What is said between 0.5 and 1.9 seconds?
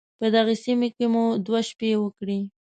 سيمې کې مو دوه شپې